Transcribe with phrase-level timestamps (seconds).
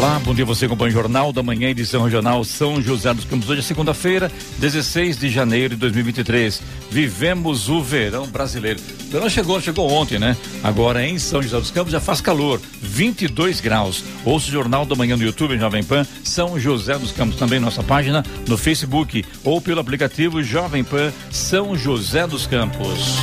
[0.00, 3.50] Olá, bom dia você acompanha o Jornal da Manhã, edição regional São José dos Campos.
[3.50, 6.62] Hoje é segunda-feira, 16 de janeiro de 2023.
[6.90, 8.80] Vivemos o verão brasileiro.
[8.80, 10.34] O verão chegou, chegou ontem, né?
[10.64, 14.02] Agora em São José dos Campos já faz calor, 22 graus.
[14.24, 17.36] Ouça o Jornal da Manhã no YouTube, em Jovem Pan, São José dos Campos.
[17.36, 23.18] Também nossa página no Facebook ou pelo aplicativo Jovem Pan São José dos Campos.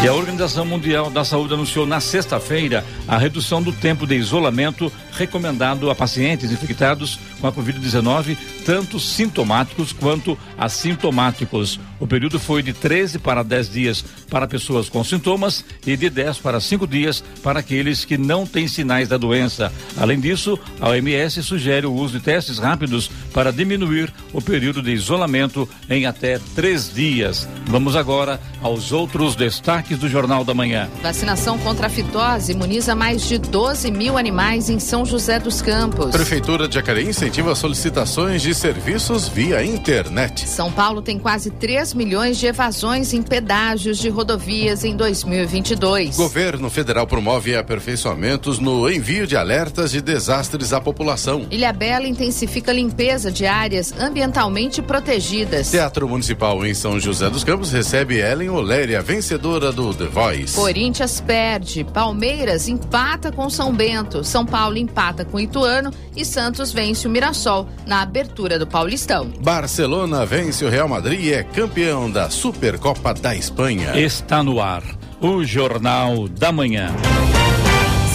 [0.00, 4.92] E a Organização Mundial da Saúde anunciou na sexta-feira a redução do tempo de isolamento
[5.12, 11.80] recomendado a pacientes infectados com a Covid-19, tanto sintomáticos quanto assintomáticos.
[12.00, 16.38] O período foi de 13 para 10 dias para pessoas com sintomas e de 10
[16.38, 19.72] para 5 dias para aqueles que não têm sinais da doença.
[19.96, 24.92] Além disso, a OMS sugere o uso de testes rápidos para diminuir o período de
[24.92, 27.48] isolamento em até três dias.
[27.66, 30.88] Vamos agora aos outros destaques do Jornal da Manhã.
[31.02, 36.10] Vacinação contra a fitose imuniza mais de 12 mil animais em São José dos Campos.
[36.10, 40.48] Prefeitura de Jacareí incentiva solicitações de serviços via internet.
[40.48, 46.16] São Paulo tem quase 3 milhões de evasões em pedágios de rodovias em 2022.
[46.16, 51.46] Governo federal promove aperfeiçoamentos no envio de alertas de desastres à população.
[51.50, 55.70] Ilha Bela intensifica a limpeza de áreas ambientalmente protegidas.
[55.70, 60.54] Teatro Municipal em São José dos Campos recebe Ellen Oléria, vencedora do The Voice.
[60.54, 67.06] Corinthians perde, Palmeiras empata com São Bento, São Paulo empata com Ituano e Santos vence
[67.06, 69.30] o Mirassol na abertura do Paulistão.
[69.40, 71.77] Barcelona vence o Real Madrid e é campeão
[72.12, 73.96] da Supercopa da Espanha.
[73.96, 74.82] Está no ar
[75.20, 76.88] o Jornal da Manhã.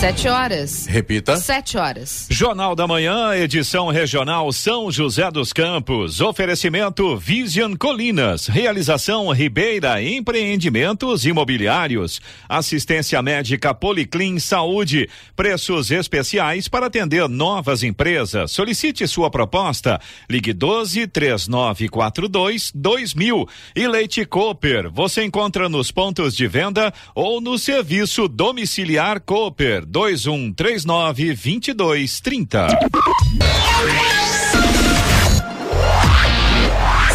[0.04, 0.86] Sete horas.
[0.86, 1.38] Repita.
[1.38, 2.28] Sete horas.
[2.30, 6.20] Jornal da Manhã, edição regional São José dos Campos.
[6.20, 8.48] Oferecimento Vision Colinas.
[8.48, 12.20] Realização Ribeira Empreendimentos Imobiliários.
[12.50, 15.10] Assistência médica Policlin Saúde.
[15.38, 18.52] Preços especiais para atender novas empresas.
[18.52, 20.02] Solicite sua proposta.
[20.30, 23.48] Ligue 12 3942 2000.
[23.74, 24.92] E Leite Cooper.
[24.92, 31.36] Você encontra nos pontos de venda ou no serviço domiciliar Cooper dois um três nove
[31.36, 32.68] vinte e dois trinta.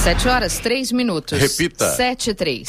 [0.01, 1.41] Sete horas, três minutos.
[1.41, 1.91] Repita.
[1.97, 2.69] Sete três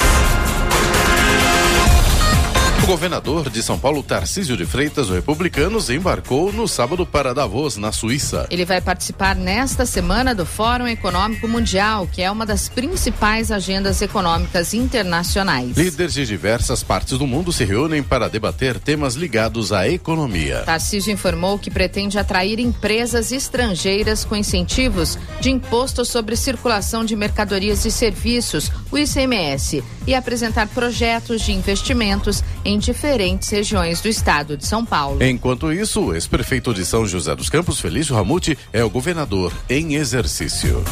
[2.90, 7.92] governador de São Paulo, Tarcísio de Freitas, o Republicanos, embarcou no sábado para Davos, na
[7.92, 8.48] Suíça.
[8.50, 14.02] Ele vai participar nesta semana do Fórum Econômico Mundial, que é uma das principais agendas
[14.02, 15.76] econômicas internacionais.
[15.76, 20.64] Líderes de diversas partes do mundo se reúnem para debater temas ligados à economia.
[20.66, 27.84] Tarcísio informou que pretende atrair empresas estrangeiras com incentivos de imposto sobre circulação de mercadorias
[27.84, 34.66] e serviços, o ICMS, e apresentar projetos de investimentos em diferentes regiões do estado de
[34.66, 35.22] São Paulo.
[35.22, 39.94] Enquanto isso, o ex-prefeito de São José dos Campos, Felício Ramute, é o governador em
[39.94, 40.82] exercício.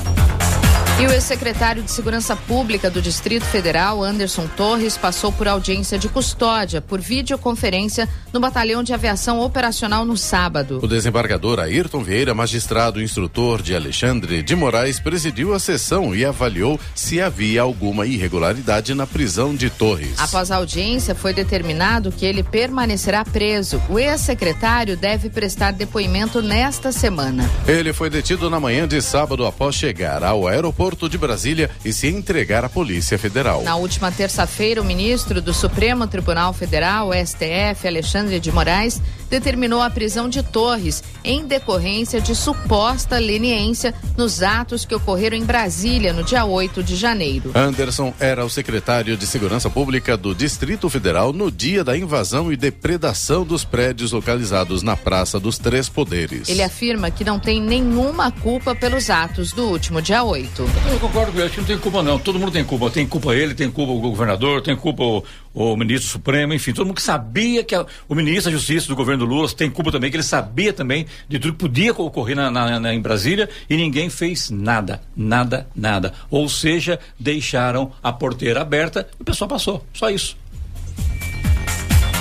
[1.00, 6.08] E o ex-secretário de Segurança Pública do Distrito Federal, Anderson Torres, passou por audiência de
[6.08, 10.80] custódia por videoconferência no Batalhão de Aviação Operacional no sábado.
[10.82, 16.80] O desembargador Ayrton Vieira, magistrado instrutor de Alexandre de Moraes, presidiu a sessão e avaliou
[16.96, 20.18] se havia alguma irregularidade na prisão de Torres.
[20.18, 23.80] Após a audiência, foi determinado que ele permanecerá preso.
[23.88, 27.48] O ex-secretário deve prestar depoimento nesta semana.
[27.68, 32.06] Ele foi detido na manhã de sábado após chegar ao aeroporto de Brasília e se
[32.06, 33.62] entregar à Polícia Federal.
[33.62, 39.90] Na última terça-feira, o ministro do Supremo Tribunal Federal, STF, Alexandre de Moraes, determinou a
[39.90, 46.24] prisão de Torres em decorrência de suposta leniência nos atos que ocorreram em Brasília no
[46.24, 47.52] dia 8 de janeiro.
[47.54, 52.56] Anderson era o secretário de Segurança Pública do Distrito Federal no dia da invasão e
[52.56, 56.48] depredação dos prédios localizados na Praça dos Três Poderes.
[56.48, 60.64] Ele afirma que não tem nenhuma culpa pelos atos do último dia 8.
[60.86, 62.18] Eu concordo com ele, acho que não tem culpa não.
[62.18, 62.90] Todo mundo tem culpa.
[62.90, 66.86] Tem culpa ele, tem culpa o governador, tem culpa o, o ministro supremo, enfim, todo
[66.86, 69.90] mundo que sabia que a, o ministro da Justiça do governo do Lula tem culpa
[69.90, 73.48] também, que ele sabia também de tudo que podia ocorrer na, na, na, em Brasília
[73.68, 76.12] e ninguém fez nada, nada, nada.
[76.30, 79.84] Ou seja, deixaram a porteira aberta e o pessoal passou.
[79.92, 80.36] Só isso.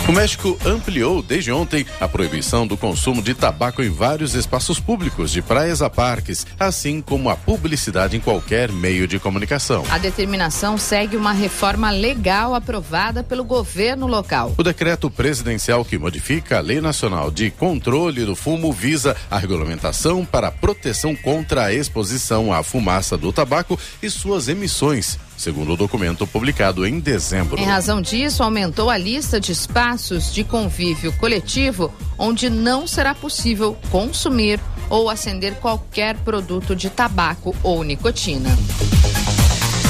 [0.07, 5.30] O México ampliou desde ontem a proibição do consumo de tabaco em vários espaços públicos,
[5.31, 9.83] de praias a parques, assim como a publicidade em qualquer meio de comunicação.
[9.92, 14.54] A determinação segue uma reforma legal aprovada pelo governo local.
[14.57, 20.24] O decreto presidencial que modifica a Lei Nacional de Controle do Fumo visa a regulamentação
[20.24, 25.78] para a proteção contra a exposição à fumaça do tabaco e suas emissões segundo o
[25.78, 27.60] documento publicado em dezembro.
[27.60, 33.78] Em razão disso, aumentou a lista de espaços de convívio coletivo onde não será possível
[33.92, 38.57] consumir ou acender qualquer produto de tabaco ou nicotina.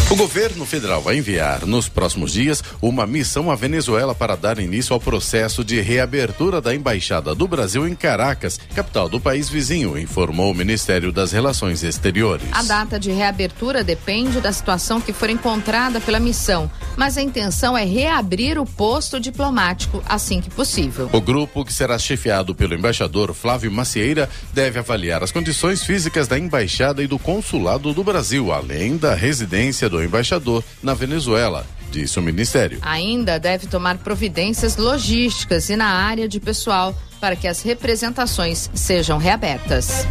[0.09, 4.93] O governo federal vai enviar nos próximos dias uma missão à Venezuela para dar início
[4.93, 10.53] ao processo de reabertura da embaixada do Brasil em Caracas, capital do país vizinho, informou
[10.53, 12.47] o Ministério das Relações Exteriores.
[12.53, 17.77] A data de reabertura depende da situação que for encontrada pela missão, mas a intenção
[17.77, 21.09] é reabrir o posto diplomático assim que possível.
[21.11, 26.39] O grupo, que será chefiado pelo embaixador Flávio Macieira, deve avaliar as condições físicas da
[26.39, 32.19] embaixada e do consulado do Brasil, além da residência do do embaixador na Venezuela, disse
[32.19, 32.79] o ministério.
[32.83, 39.17] Ainda deve tomar providências logísticas e na área de pessoal para que as representações sejam
[39.17, 40.05] reabertas.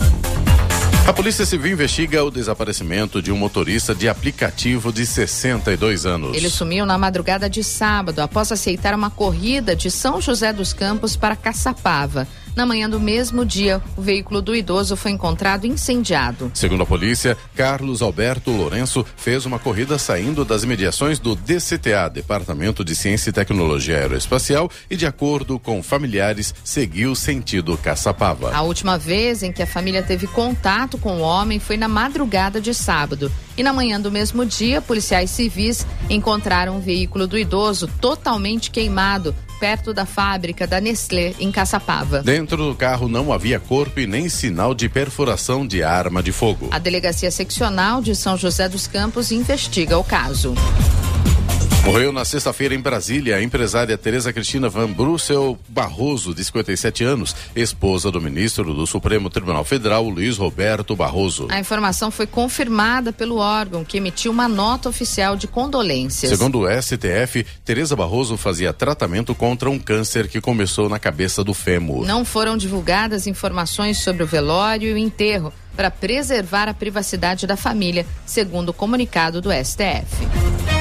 [1.07, 6.37] A Polícia Civil investiga o desaparecimento de um motorista de aplicativo de 62 anos.
[6.37, 11.15] Ele sumiu na madrugada de sábado após aceitar uma corrida de São José dos Campos
[11.15, 12.27] para Caçapava.
[12.57, 16.51] Na manhã do mesmo dia, o veículo do idoso foi encontrado incendiado.
[16.55, 22.83] Segundo a polícia, Carlos Alberto Lourenço fez uma corrida saindo das imediações do DCTA, Departamento
[22.83, 28.57] de Ciência e Tecnologia Aeroespacial, e de acordo com familiares, seguiu sentido Caçapava.
[28.57, 32.59] A última vez em que a família teve contato com o homem foi na madrugada
[32.59, 33.31] de sábado.
[33.55, 39.35] E na manhã do mesmo dia, policiais civis encontraram um veículo do idoso totalmente queimado
[39.59, 42.23] perto da fábrica da Nestlé, em Caçapava.
[42.23, 46.69] Dentro do carro não havia corpo e nem sinal de perfuração de arma de fogo.
[46.71, 50.55] A Delegacia Seccional de São José dos Campos investiga o caso.
[51.87, 57.37] Morreu na sexta-feira em Brasília a empresária Tereza Cristina Van Brussel Barroso, de 57 anos,
[57.55, 61.47] esposa do ministro do Supremo Tribunal Federal, Luiz Roberto Barroso.
[61.49, 66.29] A informação foi confirmada pelo órgão, que emitiu uma nota oficial de condolências.
[66.29, 71.55] Segundo o STF, Tereza Barroso fazia tratamento contra um câncer que começou na cabeça do
[71.55, 72.05] fêmur.
[72.05, 77.57] Não foram divulgadas informações sobre o velório e o enterro para preservar a privacidade da
[77.57, 80.76] família, segundo o comunicado do STF.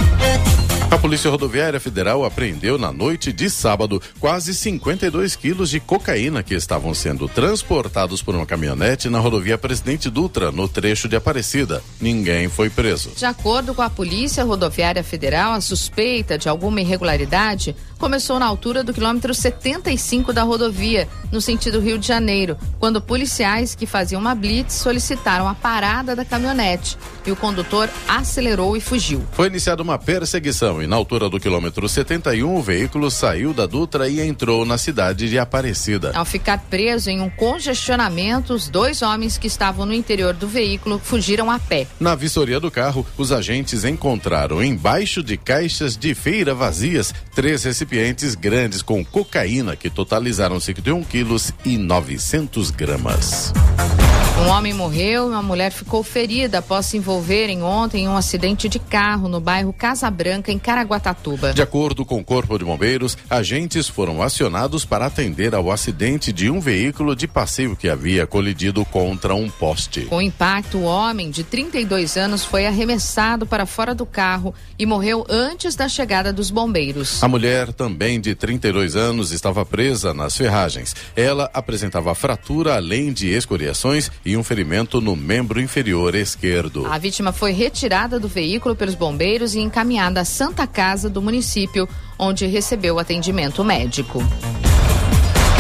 [0.91, 6.53] A Polícia Rodoviária Federal apreendeu na noite de sábado quase 52 quilos de cocaína que
[6.53, 11.83] estavam sendo transportados por uma caminhonete na rodovia Presidente Dutra, no trecho de Aparecida.
[11.99, 13.11] Ninguém foi preso.
[13.15, 18.83] De acordo com a Polícia Rodoviária Federal, a suspeita de alguma irregularidade começou na altura
[18.83, 24.35] do quilômetro 75 da rodovia, no sentido Rio de Janeiro, quando policiais que faziam uma
[24.35, 29.25] blitz solicitaram a parada da caminhonete e o condutor acelerou e fugiu.
[29.31, 34.07] Foi iniciada uma perseguição e na altura do quilômetro 71 o veículo saiu da Dutra
[34.07, 36.11] e entrou na cidade de Aparecida.
[36.13, 40.99] Ao ficar preso em um congestionamento, os dois homens que estavam no interior do veículo
[41.03, 41.87] fugiram a pé.
[41.99, 48.35] Na vistoria do carro, os agentes encontraram embaixo de caixas de feira vazias três recipientes
[48.35, 53.51] grandes com cocaína que totalizaram 51 quilos e 900 gramas.
[54.37, 58.67] Um homem morreu e uma mulher ficou ferida após se envolverem ontem em um acidente
[58.67, 61.53] de carro no bairro Casa Branca, em Caraguatatuba.
[61.53, 66.50] De acordo com o Corpo de Bombeiros, agentes foram acionados para atender ao acidente de
[66.50, 70.01] um veículo de passeio que havia colidido contra um poste.
[70.06, 74.87] Com o impacto, o homem de 32 anos foi arremessado para fora do carro e
[74.87, 77.21] morreu antes da chegada dos bombeiros.
[77.21, 80.95] A mulher, também de 32 anos, estava presa nas ferragens.
[81.16, 86.87] Ela apresentava fratura além de escoriações e um ferimento no membro inferior esquerdo.
[86.87, 91.88] A vítima foi retirada do veículo pelos bombeiros e encaminhada à Santa Casa do município,
[92.18, 94.24] onde recebeu atendimento médico.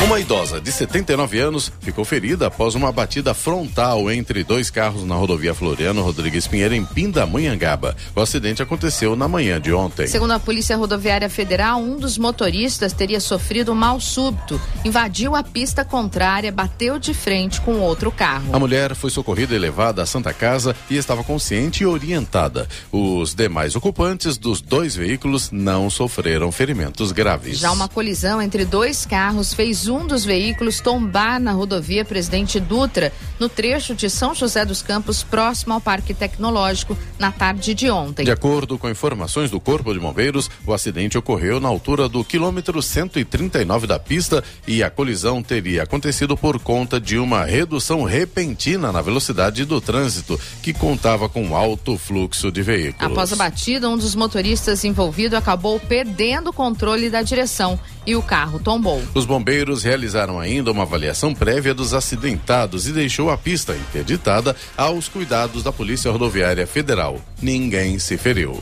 [0.03, 5.15] Uma idosa de 79 anos ficou ferida após uma batida frontal entre dois carros na
[5.15, 7.95] rodovia Floriano Rodrigues Pinheiro, em Pindamonhangaba.
[8.15, 10.05] O acidente aconteceu na manhã de ontem.
[10.05, 15.41] Segundo a Polícia Rodoviária Federal, um dos motoristas teria sofrido um mal súbito, invadiu a
[15.41, 18.53] pista contrária, bateu de frente com outro carro.
[18.53, 22.67] A mulher foi socorrida e levada à Santa Casa e estava consciente e orientada.
[22.91, 27.57] Os demais ocupantes dos dois veículos não sofreram ferimentos graves.
[27.57, 32.59] Já uma colisão entre dois carros fez após um dos veículos tombar na rodovia Presidente
[32.59, 37.89] Dutra, no trecho de São José dos Campos, próximo ao Parque Tecnológico, na tarde de
[37.89, 38.23] ontem.
[38.23, 42.81] De acordo com informações do Corpo de Bombeiros, o acidente ocorreu na altura do quilômetro
[42.81, 49.01] 139 da pista e a colisão teria acontecido por conta de uma redução repentina na
[49.01, 53.11] velocidade do trânsito, que contava com alto fluxo de veículos.
[53.11, 58.21] Após a batida, um dos motoristas envolvido acabou perdendo o controle da direção e o
[58.21, 59.01] carro tombou.
[59.13, 65.07] Os bombeiros realizaram ainda uma avaliação prévia dos acidentados e deixou a pista interditada aos
[65.07, 67.19] cuidados da Polícia Rodoviária Federal.
[67.41, 68.61] Ninguém se feriu.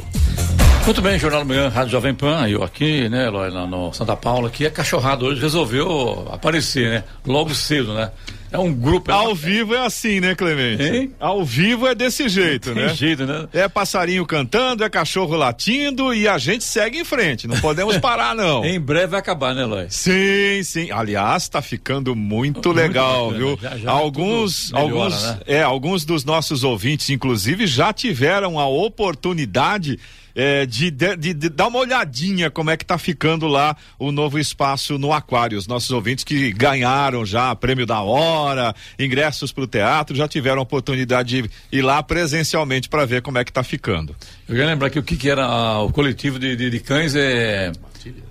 [0.85, 4.49] Muito bem, Jornal da Manhã, Rádio Jovem Pan, eu aqui, né, lá no Santa Paula,
[4.49, 7.03] que é cachorrado hoje, resolveu aparecer, né?
[7.25, 8.11] Logo cedo, né?
[8.53, 9.09] É um grupo.
[9.09, 9.35] É Ao uma...
[9.35, 10.83] vivo é assim, né, Clemente?
[10.83, 11.11] Hein?
[11.19, 12.89] Ao vivo é desse jeito, né?
[12.93, 13.47] jeito, né?
[13.51, 17.47] É passarinho cantando, é cachorro latindo e a gente segue em frente.
[17.47, 18.63] Não podemos parar, não.
[18.63, 19.87] em breve vai acabar, né, Lói?
[19.89, 20.91] Sim, sim.
[20.91, 23.45] Aliás, tá ficando muito, muito legal, bacana.
[23.45, 23.59] viu?
[23.59, 25.39] Já, já alguns, melhora, alguns, né?
[25.47, 29.99] é, alguns dos nossos ouvintes, inclusive, já tiveram a oportunidade
[30.35, 34.11] é, de, de, de, de, dar uma olhadinha como é que tá ficando lá o
[34.11, 35.57] novo espaço no Aquário.
[35.57, 40.59] Os nossos ouvintes que ganharam já prêmio da hora, ingressos para o teatro, já tiveram
[40.59, 44.15] a oportunidade de ir lá presencialmente para ver como é que tá ficando.
[44.47, 47.15] Eu quero lembrar que o que, que era ah, o coletivo de, de, de cães
[47.15, 47.71] é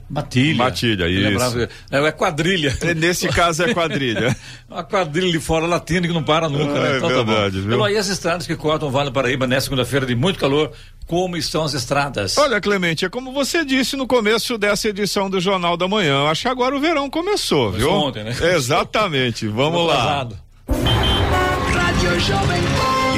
[0.08, 0.56] Matilha.
[0.56, 1.68] Matilha, isso.
[1.90, 2.76] É, é quadrilha.
[2.80, 4.36] É, nesse caso é quadrilha.
[4.68, 6.94] Uma quadrilha de fora latindo que não para nunca, né?
[6.94, 7.72] É então, tá verdade, tá viu?
[7.72, 10.72] Então, aí as estradas que cortam o Vale do Paraíba nessa segunda-feira de muito calor,
[11.06, 12.36] como estão as estradas?
[12.38, 16.24] Olha, Clemente, é como você disse no começo dessa edição do Jornal da Manhã.
[16.28, 18.08] Acho que agora o verão começou, começou viu?
[18.08, 18.34] ontem, né?
[18.54, 19.46] Exatamente.
[19.46, 20.28] Vamos lá.
[21.72, 22.62] Rádio Jovem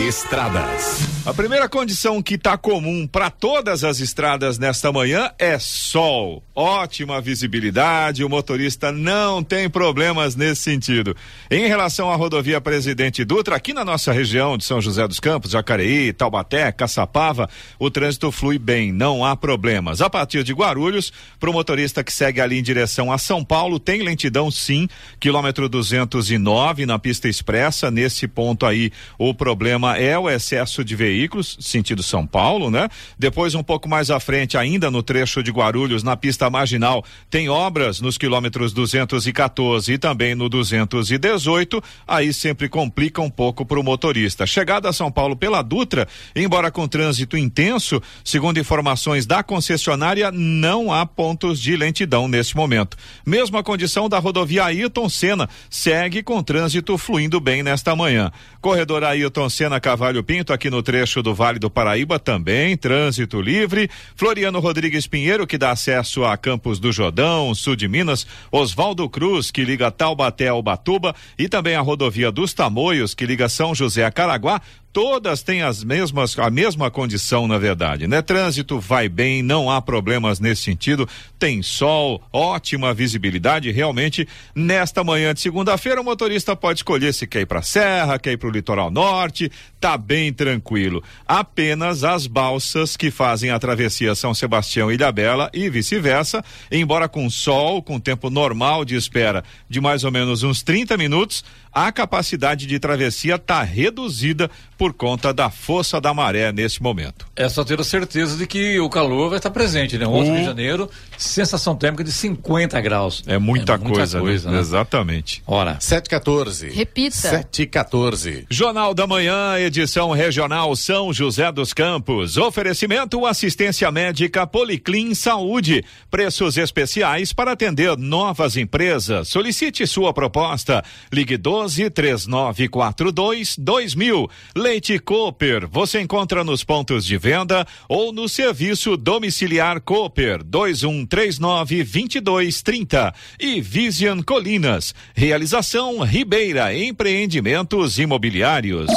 [0.09, 1.14] Estradas.
[1.27, 6.43] A primeira condição que está comum para todas as estradas nesta manhã é sol.
[6.55, 11.17] Ótima visibilidade, o motorista não tem problemas nesse sentido.
[11.51, 15.53] Em relação à rodovia Presidente Dutra, aqui na nossa região de São José dos Campos,
[15.53, 20.03] Jacareí, Taubaté, Caçapava, o trânsito flui bem, não há problemas.
[20.03, 23.81] A partir de Guarulhos, para o motorista que segue ali em direção a São Paulo,
[23.81, 24.87] tem lentidão sim,
[25.19, 27.91] quilômetro 209 na pista expressa.
[27.91, 32.89] Nesse ponto aí, o problema é o excesso de veículos veículos, sentido São Paulo, né?
[33.17, 37.49] Depois, um pouco mais à frente, ainda no trecho de Guarulhos, na pista marginal, tem
[37.49, 41.83] obras nos quilômetros 214 e também no 218.
[42.07, 44.45] Aí sempre complica um pouco para o motorista.
[44.45, 50.93] Chegada a São Paulo pela Dutra, embora com trânsito intenso, segundo informações da concessionária, não
[50.93, 52.97] há pontos de lentidão neste momento.
[53.25, 58.33] Mesma condição da rodovia Ayrton Senna, segue com trânsito fluindo bem nesta manhã.
[58.61, 63.39] Corredor Ayrton Senna Cavalho Pinto, aqui no trecho trecho do Vale do Paraíba também, trânsito
[63.39, 63.91] livre.
[64.17, 68.27] Floriano Rodrigues Pinheiro, que dá acesso a Campos do Jordão, sul de Minas.
[68.51, 71.15] Oswaldo Cruz, que liga Taubaté ao Batuba.
[71.39, 74.63] E também a rodovia dos Tamoios, que liga São José a Caraguá
[74.95, 78.23] todas têm as mesmas, a mesma condição, na verdade, né?
[78.23, 85.35] Trânsito vai bem, não há problemas nesse sentido, tem sol, ótima visibilidade, realmente, nesta manhã
[85.35, 88.53] de segunda-feira o motorista pode escolher se quer ir para Serra, quer ir para o
[88.53, 91.03] litoral norte, tá bem tranquilo.
[91.27, 97.29] Apenas as balsas que fazem a travessia São Sebastião e Ilhabela e vice-versa, embora com
[97.29, 102.67] sol, com tempo normal de espera de mais ou menos uns 30 minutos, a capacidade
[102.67, 107.27] de travessia está reduzida por conta da força da maré nesse momento.
[107.35, 110.07] É só ter a certeza de que o calor vai estar presente, né?
[110.07, 113.23] 11 de janeiro, sensação térmica de 50 graus.
[113.27, 114.57] É muita, é muita coisa, coisa né?
[114.57, 114.61] né?
[114.61, 115.43] Exatamente.
[115.47, 115.77] Ora.
[115.81, 116.71] 714.
[116.71, 117.17] Repita.
[117.17, 118.47] 714.
[118.49, 122.37] Jornal da Manhã, edição regional São José dos Campos.
[122.37, 125.85] Oferecimento assistência médica Policlin Saúde.
[126.11, 129.29] Preços especiais para atender novas empresas.
[129.29, 130.85] Solicite sua proposta.
[131.13, 134.31] Ligue 12 3942 2000.
[134.55, 143.15] Leite Cooper, você encontra nos pontos de venda ou no serviço domiciliar Cooper 2139 2230
[143.41, 144.95] e Vision Colinas.
[145.15, 148.91] Realização Ribeira Empreendimentos Imobiliários.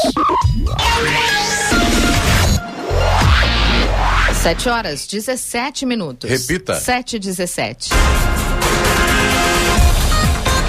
[4.41, 6.29] Sete horas, 17 minutos.
[6.29, 6.75] Repita.
[6.75, 7.89] Sete e dezessete.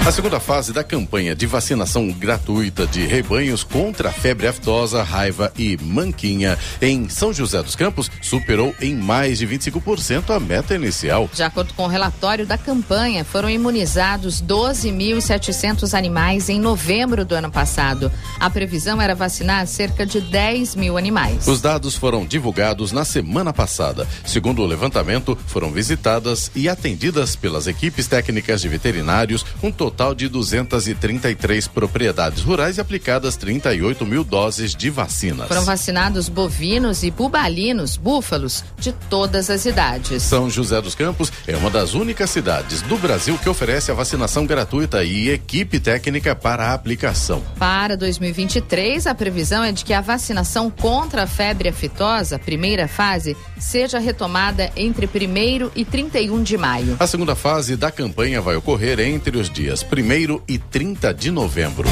[0.05, 5.51] A segunda fase da campanha de vacinação gratuita de rebanhos contra a febre aftosa, raiva
[5.55, 11.29] e manquinha em São José dos Campos superou em mais de 25% a meta inicial.
[11.31, 17.51] De acordo com o relatório da campanha, foram imunizados 12.700 animais em novembro do ano
[17.51, 18.11] passado.
[18.39, 21.45] A previsão era vacinar cerca de 10 mil animais.
[21.45, 24.07] Os dados foram divulgados na semana passada.
[24.25, 30.13] Segundo o levantamento, foram visitadas e atendidas pelas equipes técnicas de veterinários um total total
[30.13, 35.47] de 233 propriedades rurais e aplicadas 38 mil doses de vacinas.
[35.47, 40.21] Foram vacinados bovinos e bubalinos, búfalos, de todas as idades.
[40.21, 44.45] São José dos Campos é uma das únicas cidades do Brasil que oferece a vacinação
[44.45, 47.43] gratuita e equipe técnica para a aplicação.
[47.57, 53.35] Para 2023, a previsão é de que a vacinação contra a febre aftosa, primeira fase,
[53.57, 56.95] seja retomada entre 1 e 31 de maio.
[56.99, 61.87] A segunda fase da campanha vai ocorrer entre os dias 1 e 30 de novembro.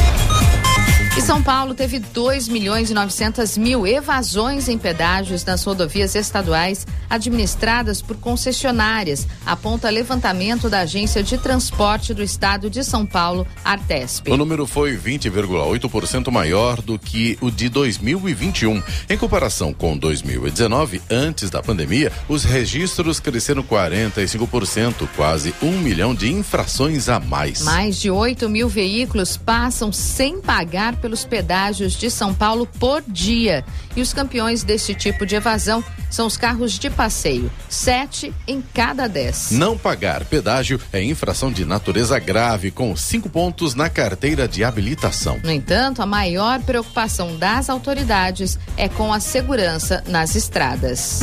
[1.18, 6.86] E São Paulo teve 2 milhões e 900 mil evasões em pedágios nas rodovias estaduais
[7.10, 14.30] administradas por concessionárias, aponta levantamento da Agência de Transporte do Estado de São Paulo, Artesp.
[14.30, 18.84] O número foi 20,8% maior do que o de 2021.
[19.10, 26.32] Em comparação com 2019, antes da pandemia, os registros cresceram 45%, quase um milhão de
[26.32, 27.62] infrações a mais.
[27.62, 33.64] Mais de 8 mil veículos passam sem pagar pelos pedágios de São Paulo por dia.
[33.96, 39.08] E os campeões desse tipo de evasão são os carros de passeio, sete em cada
[39.08, 39.52] dez.
[39.52, 45.40] Não pagar pedágio é infração de natureza grave, com cinco pontos na carteira de habilitação.
[45.42, 51.22] No entanto, a maior preocupação das autoridades é com a segurança nas estradas.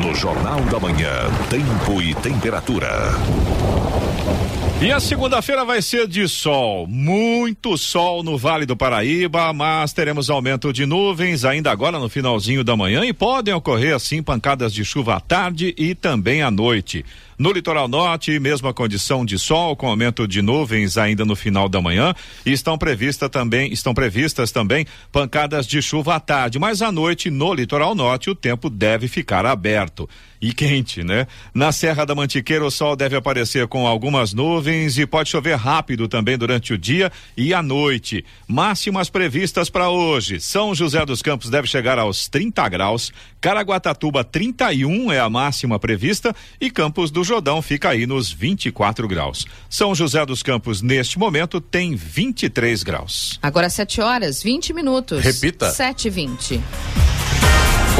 [0.00, 3.10] No Jornal da Manhã, Tempo e Temperatura.
[4.82, 10.30] E a segunda-feira vai ser de sol, muito sol no Vale do Paraíba, mas teremos
[10.30, 14.82] aumento de nuvens ainda agora no finalzinho da manhã e podem ocorrer assim pancadas de
[14.82, 17.04] chuva à tarde e também à noite.
[17.40, 21.80] No litoral norte, mesma condição de sol, com aumento de nuvens ainda no final da
[21.80, 26.92] manhã, e estão previstas também, estão previstas também pancadas de chuva à tarde, mas à
[26.92, 30.06] noite no litoral norte o tempo deve ficar aberto
[30.40, 31.26] e quente, né?
[31.52, 36.08] Na Serra da Mantiqueira o sol deve aparecer com algumas nuvens e pode chover rápido
[36.08, 38.24] também durante o dia e à noite.
[38.48, 40.40] Máximas previstas para hoje.
[40.40, 46.34] São José dos Campos deve chegar aos 30 graus, Caraguatatuba 31 é a máxima prevista
[46.60, 49.46] e Campos do Jordão fica aí nos 24 graus.
[49.68, 53.38] São José dos Campos, neste momento, tem 23 graus.
[53.40, 55.22] Agora 7 horas, 20 minutos.
[55.22, 55.70] Repita.
[55.70, 56.60] 7 e 20.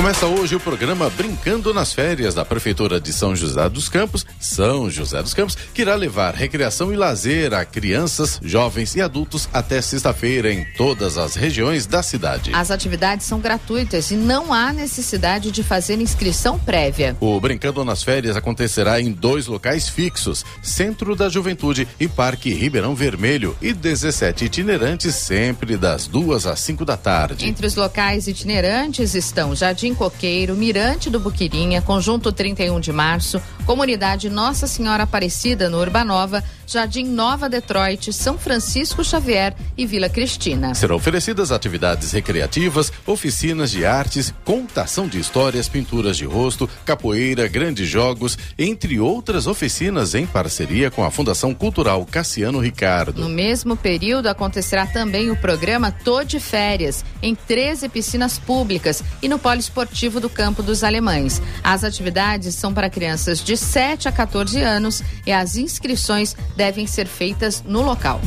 [0.00, 4.90] Começa hoje o programa Brincando nas Férias da Prefeitura de São José dos Campos, São
[4.90, 9.82] José dos Campos, que irá levar recreação e lazer a crianças, jovens e adultos até
[9.82, 12.50] sexta-feira em todas as regiões da cidade.
[12.54, 17.14] As atividades são gratuitas e não há necessidade de fazer inscrição prévia.
[17.20, 22.94] O Brincando nas Férias acontecerá em dois locais fixos: Centro da Juventude e Parque Ribeirão
[22.94, 27.46] Vermelho, e 17 itinerantes, sempre das duas às 5 da tarde.
[27.46, 34.28] Entre os locais itinerantes estão Jardim Coqueiro, Mirante do Buquirinha, Conjunto 31 de Março, Comunidade
[34.28, 40.74] Nossa Senhora Aparecida no Urbanova, Jardim Nova Detroit, São Francisco Xavier e Vila Cristina.
[40.74, 47.88] Serão oferecidas atividades recreativas, oficinas de artes, contação de histórias, pinturas de rosto, capoeira, grandes
[47.88, 53.20] jogos, entre outras oficinas em parceria com a Fundação Cultural Cassiano Ricardo.
[53.20, 59.28] No mesmo período acontecerá também o programa Tô de Férias, em 13 piscinas públicas e
[59.28, 59.38] no
[59.70, 61.40] Poliesportivo do Campo dos Alemães.
[61.62, 67.06] As atividades são para crianças de 7 a 14 anos e as inscrições devem ser
[67.06, 68.20] feitas no local.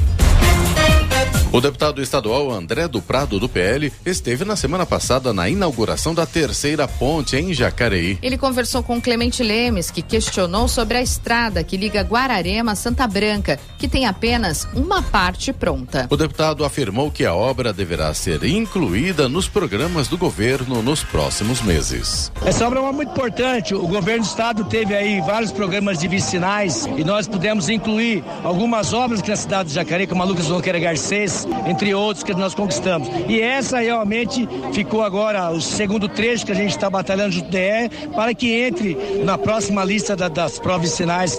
[1.53, 6.25] O deputado estadual André do Prado, do PL, esteve na semana passada na inauguração da
[6.25, 8.17] terceira ponte em Jacareí.
[8.23, 13.05] Ele conversou com Clemente Lemes, que questionou sobre a estrada que liga Guararema a Santa
[13.05, 16.07] Branca, que tem apenas uma parte pronta.
[16.09, 21.61] O deputado afirmou que a obra deverá ser incluída nos programas do governo nos próximos
[21.61, 22.31] meses.
[22.43, 23.75] Essa obra é muito importante.
[23.75, 28.91] O governo do estado teve aí vários programas de vicinais e nós pudemos incluir algumas
[28.91, 32.53] obras que na cidade de Jacareí, como a Lucas Nogueira Garcês, entre outros que nós
[32.53, 33.07] conquistamos.
[33.27, 37.51] E essa realmente ficou agora o segundo trecho que a gente está batalhando junto do
[37.51, 40.83] DE para que entre na próxima lista da, das provas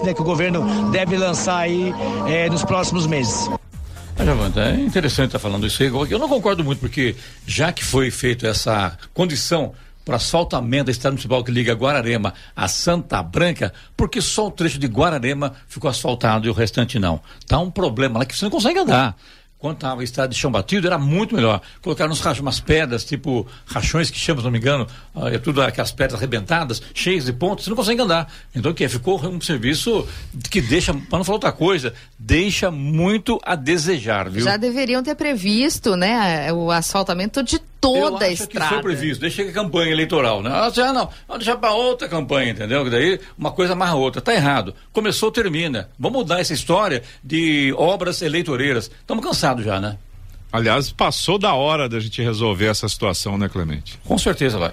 [0.03, 1.93] né, que o governo deve lançar aí
[2.27, 3.49] eh, nos próximos meses.
[4.17, 5.89] É interessante estar falando isso aí.
[5.89, 7.15] Eu não concordo muito, porque
[7.45, 9.73] já que foi feita essa condição
[10.05, 14.77] para asfaltamento da estrada municipal que liga Guararema a Santa Branca, porque só o trecho
[14.77, 17.19] de Guararema ficou asfaltado e o restante não.
[17.47, 19.17] Tá um problema lá que você não consegue andar
[19.65, 21.59] quando estava em estado de chão batido, era muito melhor.
[21.81, 25.39] Colocaram uns rachos, umas pedras, tipo rachões que chamam, se não me engano, uh, é
[25.39, 28.31] tudo aquelas pedras arrebentadas, cheias de pontos, você não consegue andar.
[28.53, 28.87] Então o que?
[28.87, 30.07] Ficou um serviço
[30.51, 34.43] que deixa, para não falar outra coisa, deixa muito a desejar, viu?
[34.43, 37.59] Já deveriam ter previsto, né, o asfaltamento de
[37.93, 38.67] toda a estrada.
[38.67, 40.49] Que foi previsto, deixa que campanha eleitoral, né?
[40.51, 42.83] Ah, já não, vamos deixar para outra campanha, entendeu?
[42.83, 44.21] Que daí uma coisa amarra a outra.
[44.21, 44.73] Tá errado.
[44.91, 45.89] Começou, termina.
[45.99, 48.89] Vamos mudar essa história de obras eleitoreiras.
[48.99, 49.97] Estamos cansados já, né?
[50.51, 53.99] Aliás, passou da hora da gente resolver essa situação, né, Clemente?
[54.05, 54.71] Com certeza vai.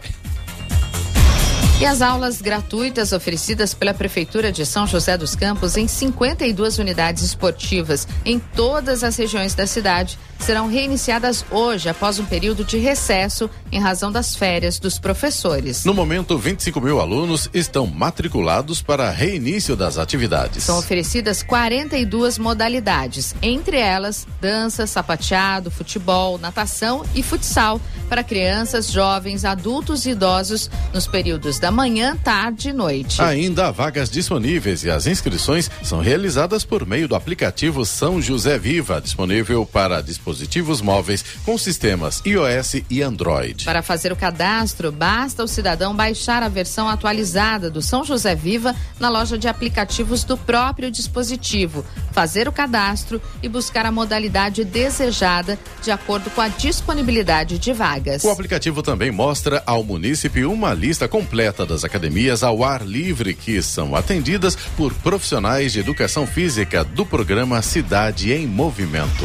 [1.81, 7.25] E as aulas gratuitas oferecidas pela Prefeitura de São José dos Campos em 52 unidades
[7.25, 13.48] esportivas em todas as regiões da cidade serão reiniciadas hoje, após um período de recesso
[13.70, 15.85] em razão das férias dos professores.
[15.85, 20.64] No momento, 25 mil alunos estão matriculados para reinício das atividades.
[20.64, 29.44] São oferecidas 42 modalidades, entre elas dança, sapateado, futebol, natação e futsal para crianças, jovens,
[29.44, 33.22] adultos e idosos nos períodos da manhã, tarde e noite.
[33.22, 38.59] Ainda há vagas disponíveis e as inscrições são realizadas por meio do aplicativo São José
[38.59, 40.02] Viva, disponível para
[40.33, 43.64] dispositivos móveis com sistemas iOS e Android.
[43.64, 48.75] Para fazer o cadastro, basta o cidadão baixar a versão atualizada do São José Viva
[48.99, 55.59] na loja de aplicativos do próprio dispositivo, fazer o cadastro e buscar a modalidade desejada
[55.83, 58.25] de acordo com a disponibilidade de vagas.
[58.25, 63.61] O aplicativo também mostra ao munícipe uma lista completa das academias ao ar livre que
[63.62, 69.25] são atendidas por profissionais de educação física do programa Cidade em Movimento.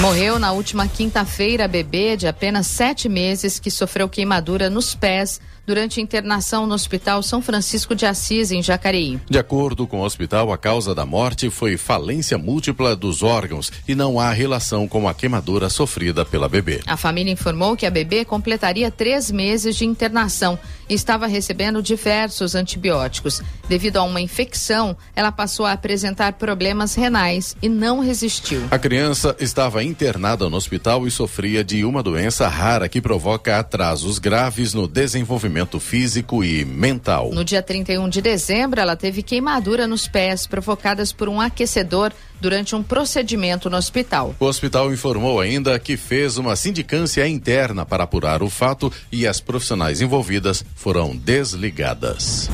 [0.00, 6.00] Morreu na última quinta-feira bebê de apenas sete meses que sofreu queimadura nos pés durante
[6.00, 9.18] internação no Hospital São Francisco de Assis, em Jacareí.
[9.28, 13.94] De acordo com o hospital, a causa da morte foi falência múltipla dos órgãos e
[13.94, 16.82] não há relação com a queimadura sofrida pela bebê.
[16.86, 20.56] A família informou que a bebê completaria três meses de internação
[20.88, 23.42] estava recebendo diversos antibióticos.
[23.68, 28.62] Devido a uma infecção, ela passou a apresentar problemas renais e não resistiu.
[28.70, 34.18] A criança estava internada no hospital e sofria de uma doença rara que provoca atrasos
[34.18, 37.30] graves no desenvolvimento desenvolvimento físico e mental.
[37.32, 42.74] No dia 31 de dezembro, ela teve queimadura nos pés provocadas por um aquecedor durante
[42.74, 44.34] um procedimento no hospital.
[44.38, 49.40] O hospital informou ainda que fez uma sindicância interna para apurar o fato e as
[49.40, 52.48] profissionais envolvidas foram desligadas.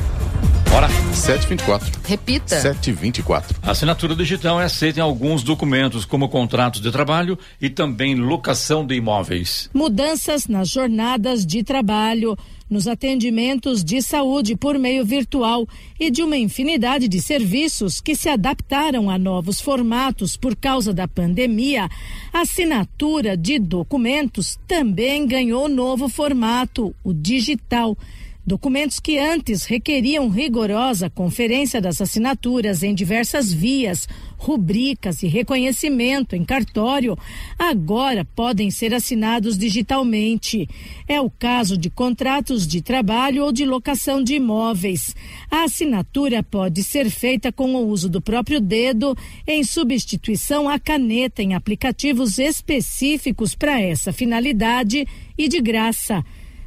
[0.73, 0.89] Bora.
[1.13, 2.01] 724.
[2.03, 2.59] Repita.
[2.59, 3.55] 724.
[3.61, 8.83] A assinatura digital é aceita em alguns documentos, como contratos de trabalho e também locação
[8.83, 9.69] de imóveis.
[9.71, 12.35] Mudanças nas jornadas de trabalho
[12.69, 15.67] nos atendimentos de saúde por meio virtual
[15.99, 21.07] e de uma infinidade de serviços que se adaptaram a novos formatos por causa da
[21.07, 21.89] pandemia,
[22.31, 27.97] a assinatura de documentos também ganhou novo formato, o digital.
[28.45, 34.05] Documentos que antes requeriam rigorosa conferência das assinaturas em diversas vias,
[34.43, 37.17] rubricas e reconhecimento em cartório,
[37.57, 40.67] agora podem ser assinados digitalmente.
[41.07, 45.15] É o caso de contratos de trabalho ou de locação de imóveis.
[45.49, 51.41] A assinatura pode ser feita com o uso do próprio dedo, em substituição à caneta
[51.41, 56.23] em aplicativos específicos para essa finalidade e de graça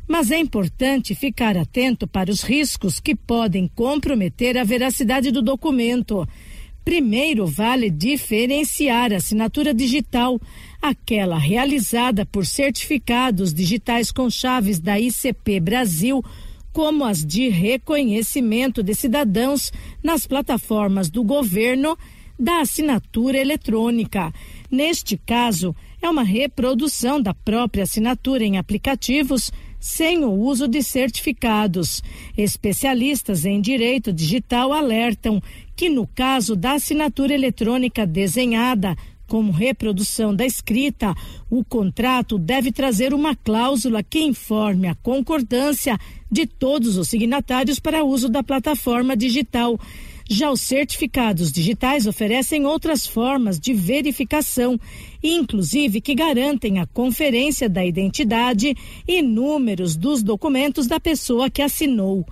[0.08, 6.26] mas é importante ficar atento para os riscos que podem comprometer a veracidade do documento.
[6.86, 10.40] Primeiro, vale diferenciar a assinatura digital,
[10.80, 16.24] aquela realizada por certificados digitais com chaves da ICP Brasil,
[16.72, 21.98] como as de reconhecimento de cidadãos nas plataformas do governo,
[22.38, 24.32] da assinatura eletrônica.
[24.70, 32.02] Neste caso, é uma reprodução da própria assinatura em aplicativos sem o uso de certificados.
[32.36, 35.42] Especialistas em direito digital alertam
[35.74, 41.14] que, no caso da assinatura eletrônica desenhada, como reprodução da escrita,
[41.50, 45.98] o contrato deve trazer uma cláusula que informe a concordância
[46.30, 49.78] de todos os signatários para uso da plataforma digital.
[50.28, 54.78] Já os certificados digitais oferecem outras formas de verificação,
[55.22, 58.74] inclusive que garantem a conferência da identidade
[59.06, 62.26] e números dos documentos da pessoa que assinou.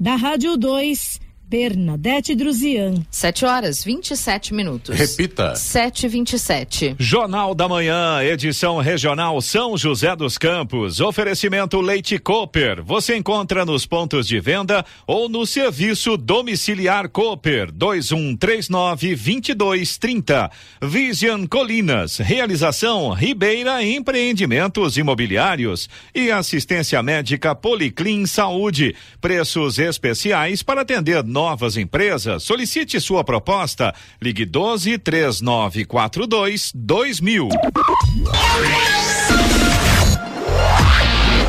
[0.00, 2.94] Da Rádio 2, Bernadette Druzian.
[3.10, 4.94] 7 horas 27 minutos.
[4.94, 5.54] Repita.
[5.54, 11.00] 7 e 27 Jornal da Manhã, edição regional São José dos Campos.
[11.00, 12.82] Oferecimento Leite Cooper.
[12.84, 20.50] Você encontra nos pontos de venda ou no serviço domiciliar Cooper 2139 2230.
[20.82, 22.18] Vision Colinas.
[22.18, 28.94] Realização Ribeira Empreendimentos Imobiliários e assistência médica Policlin Saúde.
[29.20, 32.42] Preços especiais para atender novas empresas?
[32.42, 33.94] Solicite sua proposta.
[34.20, 37.48] Ligue 12 3942 2000.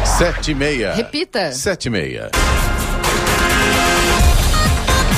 [0.05, 0.93] Sete e meia.
[0.93, 1.51] Repita.
[1.51, 2.29] Sete e meia.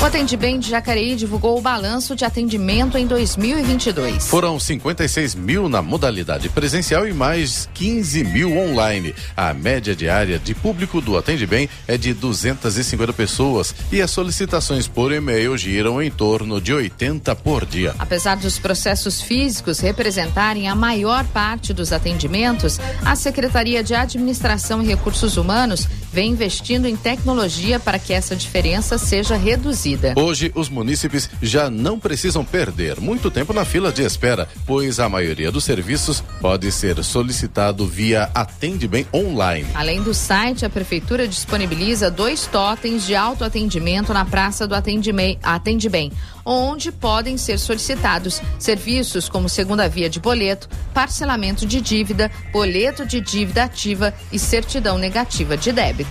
[0.02, 4.26] O Atendibem de Jacareí divulgou o balanço de atendimento em 2022.
[4.26, 9.14] Foram 56 mil na modalidade presencial e mais 15 mil online.
[9.36, 15.12] A média diária de público do Atendibem é de 250 pessoas e as solicitações por
[15.12, 17.94] e-mail giram em torno de 80 por dia.
[17.96, 24.86] Apesar dos processos físicos representarem a maior parte dos atendimentos, a Secretaria de Administração e
[24.86, 30.14] Recursos Humanos vem investindo em tecnologia para que essa diferença seja reduzida.
[30.16, 35.08] Hoje, os munícipes já não precisam perder muito tempo na fila de espera, pois a
[35.08, 39.66] maioria dos serviços pode ser solicitado via Atende Bem online.
[39.74, 46.12] Além do site, a Prefeitura disponibiliza dois totens de autoatendimento na Praça do Atende Bem,
[46.44, 53.20] onde podem ser solicitados serviços como segunda via de boleto, parcelamento de dívida, boleto de
[53.20, 56.01] dívida ativa e certidão negativa de débito.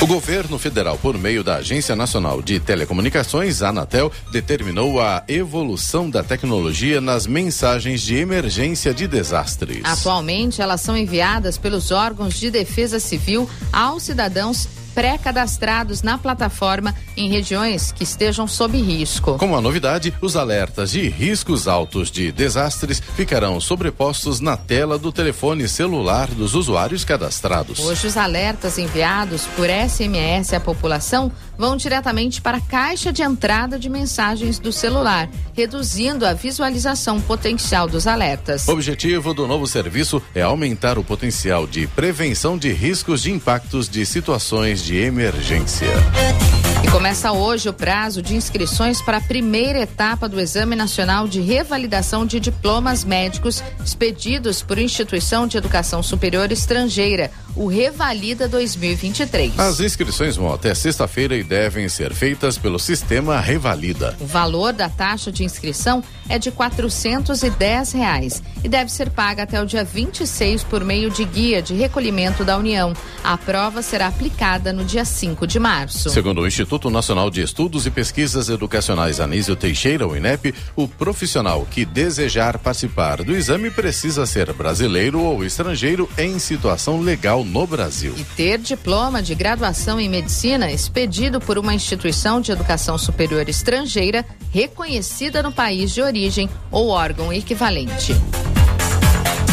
[0.00, 6.22] O governo federal, por meio da Agência Nacional de Telecomunicações, Anatel, determinou a evolução da
[6.22, 9.80] tecnologia nas mensagens de emergência de desastres.
[9.84, 17.28] Atualmente, elas são enviadas pelos órgãos de defesa civil aos cidadãos pré-cadastrados na plataforma em
[17.28, 19.36] regiões que estejam sob risco.
[19.38, 25.10] Como a novidade, os alertas de riscos altos de desastres ficarão sobrepostos na tela do
[25.10, 27.80] telefone celular dos usuários cadastrados.
[27.80, 33.78] Hoje, os alertas enviados por SMS à população vão diretamente para a caixa de entrada
[33.78, 38.66] de mensagens do celular, reduzindo a visualização potencial dos alertas.
[38.68, 43.88] O objetivo do novo serviço é aumentar o potencial de prevenção de riscos de impactos
[43.88, 45.88] de situações de emergência.
[46.84, 51.40] E começa hoje o prazo de inscrições para a primeira etapa do Exame Nacional de
[51.40, 59.58] Revalidação de Diplomas Médicos expedidos por instituição de educação superior estrangeira, o Revalida 2023.
[59.58, 64.16] As inscrições vão até sexta-feira e devem ser feitas pelo sistema Revalida.
[64.20, 66.50] O valor da taxa de inscrição é de
[67.50, 71.74] dez reais e deve ser paga até o dia 26 por meio de guia de
[71.74, 72.92] recolhimento da União.
[73.22, 76.10] A prova será aplicada no dia 5 de março.
[76.10, 81.66] Segundo o Instituto Nacional de Estudos e Pesquisas Educacionais Anísio Teixeira, o INEP, o profissional
[81.70, 88.14] que desejar participar do exame precisa ser brasileiro ou estrangeiro em situação legal no Brasil.
[88.16, 94.24] E ter diploma de graduação em medicina expedido por uma instituição de educação superior estrangeira
[94.50, 98.14] reconhecida no país de origem ou órgão equivalente.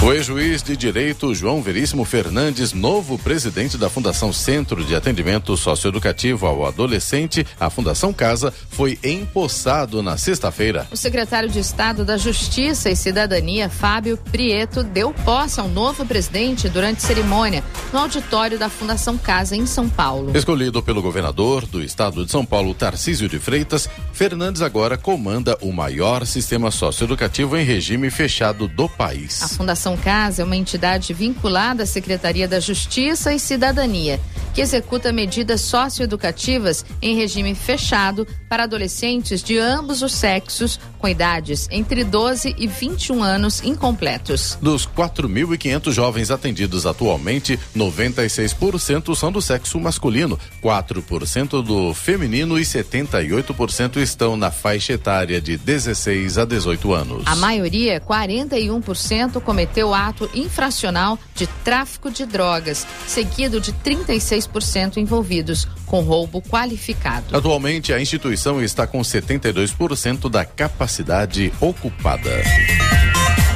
[0.04, 6.48] O ex-juiz de direito João Veríssimo Fernandes, novo presidente da Fundação Centro de Atendimento Socioeducativo
[6.48, 10.88] ao Adolescente, a Fundação Casa, foi empossado na sexta-feira.
[10.92, 16.68] O secretário de Estado da Justiça e Cidadania, Fábio Prieto, deu posse ao novo presidente
[16.68, 20.36] durante cerimônia no auditório da Fundação Casa em São Paulo.
[20.36, 25.72] Escolhido pelo governador do estado de São Paulo, Tarcísio de Freitas, Fernandes agora comanda o
[25.72, 29.44] maior sistema socioeducativo em regime fechado do país.
[29.44, 34.20] A Fundação Casa é uma entidade vinculada à Secretaria da Justiça e Cidadania,
[34.54, 41.68] que executa medidas socioeducativas em regime fechado para adolescentes de ambos os sexos com idades
[41.72, 44.58] entre 12 e 21 anos incompletos.
[44.62, 53.98] Dos 4.500 jovens atendidos atualmente, 96% são do sexo masculino, 4% do feminino e 78%
[53.98, 57.24] estão na faixa etária de 16 a 18 anos.
[57.26, 66.02] A maioria, 41%, cometeu ato infracional de tráfico de drogas, seguido de 36% envolvidos com
[66.02, 67.36] roubo qualificado.
[67.36, 72.44] Atualmente, a instituição está com 72% da capacidade ocupada.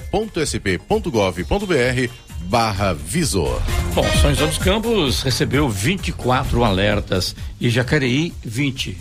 [2.52, 3.62] barra Visor.
[3.96, 8.98] Bom, São José dos Campos recebeu 24 alertas e Jacareí 20.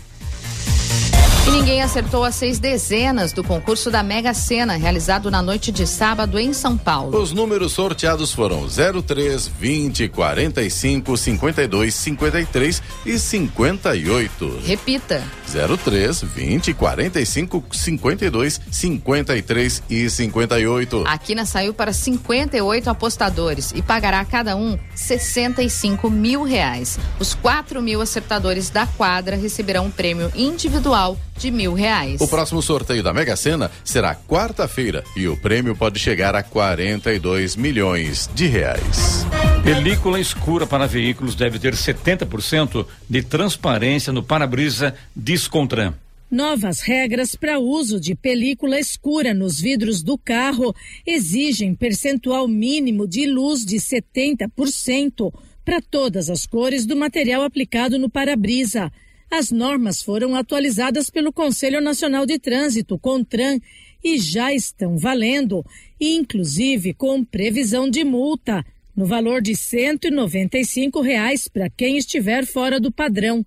[1.48, 5.84] E ninguém acertou as seis dezenas do concurso da Mega Sena, realizado na noite de
[5.84, 7.20] sábado em São Paulo.
[7.20, 14.60] Os números sorteados foram 03, 20, 45, 52, 53 e 58.
[14.64, 15.24] Repita.
[15.50, 21.04] 03, 20, 45, 52, 53 e 58.
[21.06, 26.98] A Quina saiu para 58 apostadores e pagará a cada um 65 mil reais.
[27.18, 32.20] Os 4 mil acertadores da quadra receberão um prêmio individual de mil reais.
[32.20, 37.56] O próximo sorteio da Mega Sena será quarta-feira e o prêmio pode chegar a 42
[37.56, 39.26] milhões de reais.
[39.64, 44.94] Película escura para veículos deve ter 70% de transparência no para-brisa
[45.40, 45.94] Discontran.
[46.30, 50.76] Novas regras para uso de película escura nos vidros do carro
[51.06, 55.32] exigem percentual mínimo de luz de 70%
[55.64, 58.92] para todas as cores do material aplicado no para-brisa.
[59.30, 63.58] As normas foram atualizadas pelo Conselho Nacional de Trânsito, CONTRAN,
[64.04, 65.64] e já estão valendo,
[65.98, 68.62] inclusive com previsão de multa
[68.94, 73.42] no valor de 195 reais para quem estiver fora do padrão.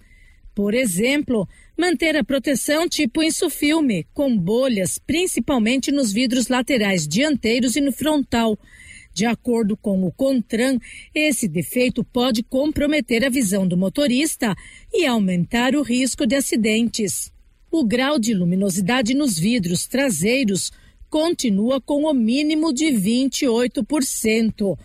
[0.54, 7.82] Por exemplo, manter a proteção tipo insufilme, com bolhas principalmente nos vidros laterais dianteiros e
[7.82, 8.58] no frontal
[9.14, 10.80] de acordo com o CONTRAN,
[11.14, 14.56] esse defeito pode comprometer a visão do motorista
[14.92, 17.32] e aumentar o risco de acidentes.
[17.70, 20.72] O grau de luminosidade nos vidros traseiros
[21.12, 24.78] continua com o mínimo de 28%.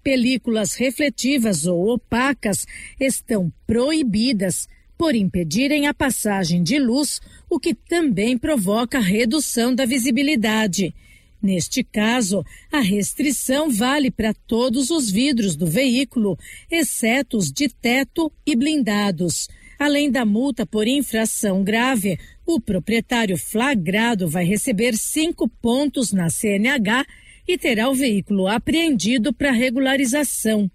[0.00, 2.64] Películas refletivas ou opacas
[3.00, 4.68] estão proibidas
[5.02, 10.94] por impedirem a passagem de luz, o que também provoca redução da visibilidade.
[11.42, 16.38] Neste caso, a restrição vale para todos os vidros do veículo,
[16.70, 19.48] exceto os de teto e blindados.
[19.76, 27.04] Além da multa por infração grave, o proprietário flagrado vai receber cinco pontos na CNH
[27.48, 30.70] e terá o veículo apreendido para regularização.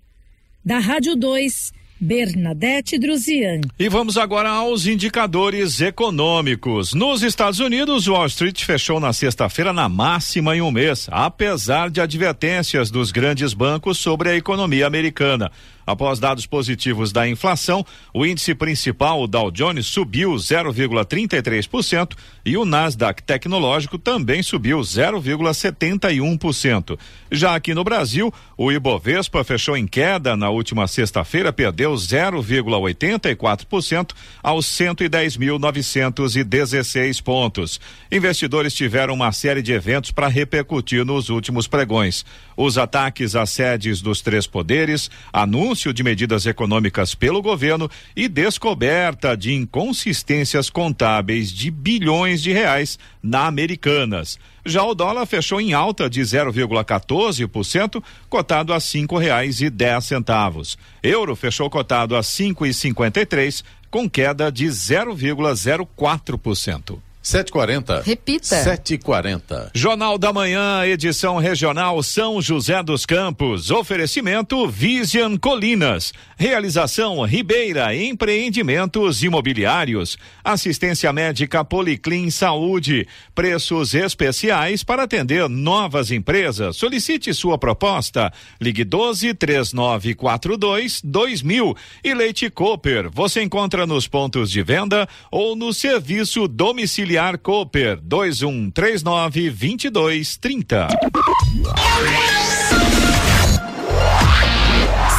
[0.65, 3.61] Da Rádio 2, Bernadette Druzian.
[3.79, 6.93] E vamos agora aos indicadores econômicos.
[6.93, 12.01] Nos Estados Unidos, Wall Street fechou na sexta-feira na máxima em um mês, apesar de
[12.01, 15.51] advertências dos grandes bancos sobre a economia americana.
[15.87, 22.11] Após dados positivos da inflação, o índice principal, o Dow Jones, subiu 0,33%
[22.45, 26.99] e o Nasdaq Tecnológico também subiu 0,71%.
[27.31, 34.11] Já aqui no Brasil, o Ibovespa fechou em queda na última sexta-feira, perdeu 0,84%
[34.43, 37.79] aos 110.916 pontos.
[38.11, 42.25] Investidores tiveram uma série de eventos para repercutir nos últimos pregões.
[42.57, 48.27] Os ataques às sedes dos três poderes, anúncios anúncio de medidas econômicas pelo governo e
[48.27, 54.39] descoberta de inconsistências contábeis de bilhões de reais na Americanas.
[54.65, 60.79] Já o dólar fechou em alta de 0,14%, cotado a cinco reais e dez centavos.
[61.03, 67.06] Euro fechou cotado a cinco e cinquenta e três, com queda de 0,04%.
[67.27, 68.03] 7h40.
[68.05, 68.55] Repita.
[68.63, 69.71] 7h40.
[69.73, 73.69] Jornal da Manhã, edição regional São José dos Campos.
[73.69, 76.13] Oferecimento Vision Colinas.
[76.37, 80.17] Realização Ribeira Empreendimentos Imobiliários.
[80.41, 83.05] Assistência médica Policlin Saúde.
[83.35, 86.77] Preços especiais para atender novas empresas.
[86.77, 88.31] Solicite sua proposta.
[88.61, 91.75] Ligue 12 3942 2000.
[92.05, 93.09] E Leite Cooper.
[93.11, 100.87] Você encontra nos pontos de venda ou no serviço domiciliar Cooper 2139 2230.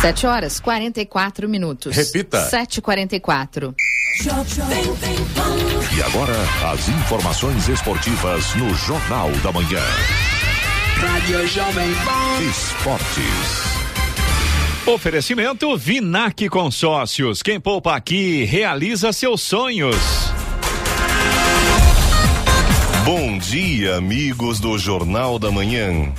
[0.00, 1.96] Sete horas, 44 minutos.
[1.96, 2.48] Repita.
[2.50, 3.74] 7h44.
[5.96, 6.34] E agora,
[6.72, 9.82] as informações esportivas no Jornal da Manhã.
[10.96, 12.42] Rádio Jovem Pan.
[12.48, 13.78] Esportes.
[14.86, 17.42] Oferecimento Vinac Consórcios.
[17.42, 20.27] Quem poupa aqui realiza seus sonhos.
[23.10, 26.12] Bom dia, amigos do Jornal da Manhã.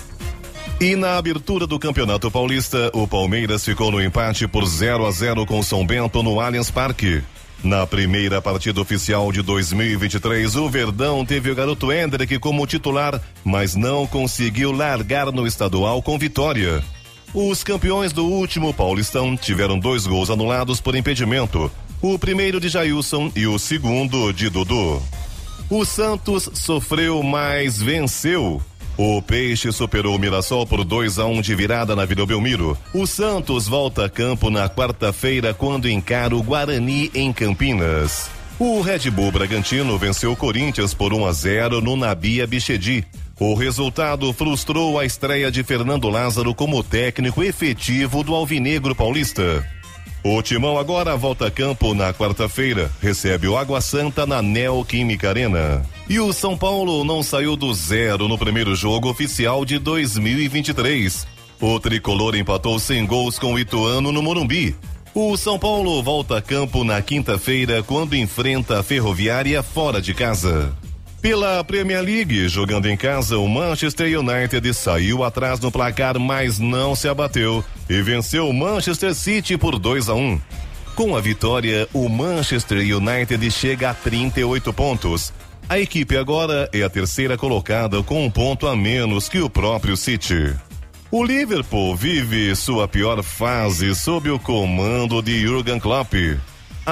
[0.82, 5.46] E na abertura do Campeonato Paulista, o Palmeiras ficou no empate por 0 a 0
[5.46, 7.22] com São Bento no Allianz Parque.
[7.64, 13.76] Na primeira partida oficial de 2023, o Verdão teve o garoto Hendrick como titular, mas
[13.76, 16.84] não conseguiu largar no estadual com vitória.
[17.36, 21.72] Os campeões do último Paulistão tiveram dois gols anulados por impedimento.
[22.02, 25.00] O primeiro de Jailson e o segundo de Dudu.
[25.70, 28.60] O Santos sofreu, mas venceu.
[28.98, 32.76] O Peixe superou o Mirassol por 2 a 1 um de virada na Vila Belmiro.
[32.92, 38.32] O Santos volta a campo na quarta-feira quando encara o Guarani em Campinas.
[38.58, 43.06] O Red Bull Bragantino venceu o Corinthians por 1 a 0 no Nabia Bichedi.
[43.40, 49.66] O resultado frustrou a estreia de Fernando Lázaro como técnico efetivo do Alvinegro Paulista.
[50.22, 55.82] O Timão agora volta a campo na quarta-feira, recebe o Água Santa na Neoquímica Arena.
[56.10, 61.26] E o São Paulo não saiu do zero no primeiro jogo oficial de 2023.
[61.62, 64.76] O tricolor empatou sem gols com o Ituano no Morumbi.
[65.16, 70.74] O São Paulo volta a campo na quinta-feira quando enfrenta a Ferroviária fora de casa.
[71.22, 76.96] Pela Premier League, jogando em casa, o Manchester United saiu atrás no placar, mas não
[76.96, 80.18] se abateu e venceu o Manchester City por 2 a 1.
[80.18, 80.42] Um.
[80.96, 85.34] Com a vitória, o Manchester United chega a 38 pontos.
[85.68, 89.98] A equipe agora é a terceira colocada com um ponto a menos que o próprio
[89.98, 90.56] City.
[91.12, 96.14] O Liverpool vive sua pior fase sob o comando de Jurgen Klopp.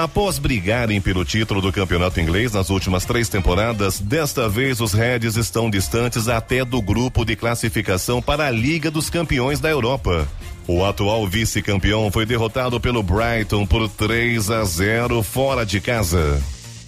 [0.02, 5.36] Após brigarem pelo título do campeonato inglês nas últimas três temporadas, desta vez os Reds
[5.36, 10.28] estão distantes até do grupo de classificação para a Liga dos Campeões da Europa.
[10.68, 16.40] O atual vice-campeão foi derrotado pelo Brighton por 3 a 0 fora de casa.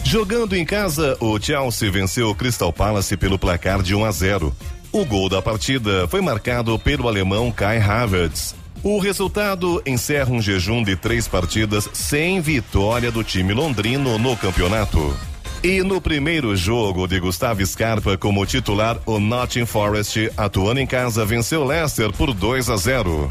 [0.04, 4.56] Jogando em casa, o Chelsea venceu o Crystal Palace pelo placar de 1 a 0.
[4.92, 8.59] O gol da partida foi marcado pelo alemão Kai Havertz.
[8.82, 15.14] O resultado encerra um jejum de três partidas sem vitória do time londrino no campeonato.
[15.62, 21.26] E no primeiro jogo de Gustavo Scarpa como titular, o Nottingham Forest, atuando em casa,
[21.26, 23.30] venceu Leicester por 2 a 0.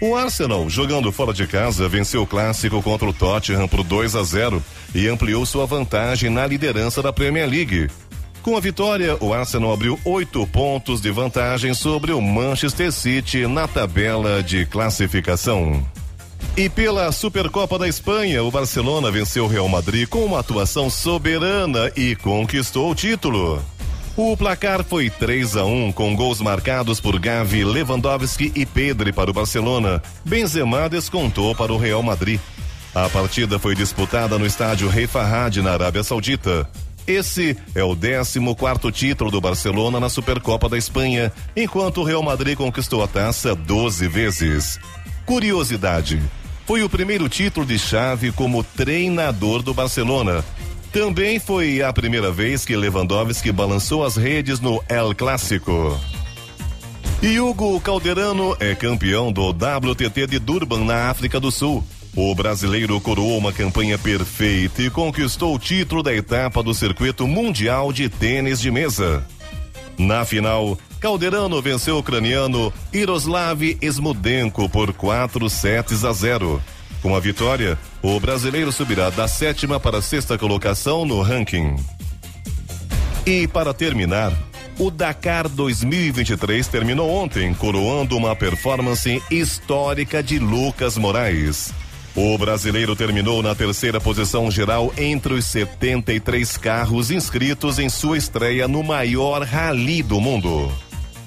[0.00, 4.22] O Arsenal, jogando fora de casa, venceu o clássico contra o Tottenham por 2 a
[4.22, 4.62] 0
[4.94, 7.88] e ampliou sua vantagem na liderança da Premier League.
[8.42, 13.68] Com a vitória, o Arsenal abriu oito pontos de vantagem sobre o Manchester City na
[13.68, 15.86] tabela de classificação.
[16.56, 21.92] E pela Supercopa da Espanha, o Barcelona venceu o Real Madrid com uma atuação soberana
[21.96, 23.62] e conquistou o título.
[24.16, 29.30] O placar foi 3 a 1 com gols marcados por Gavi, Lewandowski e Pedri para
[29.30, 30.02] o Barcelona.
[30.24, 32.40] Benzema descontou para o Real Madrid.
[32.92, 36.68] A partida foi disputada no estádio Rei Fahad na Arábia Saudita.
[37.06, 42.22] Esse é o 14 quarto título do Barcelona na Supercopa da Espanha, enquanto o Real
[42.22, 44.78] Madrid conquistou a taça 12 vezes.
[45.26, 46.22] Curiosidade:
[46.66, 50.44] foi o primeiro título de chave como treinador do Barcelona.
[50.92, 55.98] Também foi a primeira vez que Lewandowski balançou as redes no El Clássico.
[57.22, 61.84] E Hugo Calderano é campeão do WTT de Durban na África do Sul.
[62.14, 67.90] O brasileiro coroou uma campanha perfeita e conquistou o título da etapa do circuito mundial
[67.90, 69.26] de tênis de mesa.
[69.96, 76.62] Na final, Calderano venceu o ucraniano Iroslav Esmudenko por 4 sets a 0.
[77.00, 81.76] Com a vitória, o brasileiro subirá da sétima para a sexta colocação no ranking.
[83.24, 84.32] E para terminar,
[84.78, 91.72] o Dakar 2023 terminou ontem, coroando uma performance histórica de Lucas Moraes.
[92.14, 98.68] O brasileiro terminou na terceira posição geral entre os 73 carros inscritos em sua estreia
[98.68, 100.70] no maior rally do mundo.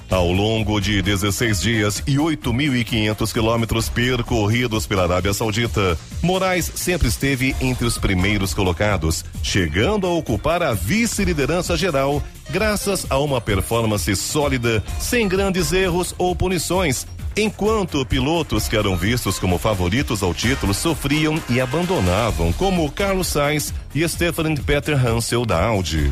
[0.08, 7.56] Ao longo de 16 dias e 8.500 quilômetros percorridos pela Arábia Saudita, Moraes sempre esteve
[7.60, 12.22] entre os primeiros colocados, chegando a ocupar a vice-liderança geral,
[12.52, 17.08] graças a uma performance sólida, sem grandes erros ou punições,
[17.38, 23.74] enquanto pilotos que eram vistos como favoritos ao título sofriam e abandonavam, como Carlos Sainz
[23.94, 26.12] e Stefan Peter Hansel da Audi.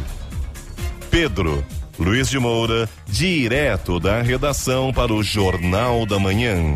[1.10, 1.64] Pedro
[1.98, 6.76] Luiz de Moura, direto da redação para o Jornal da Manhã.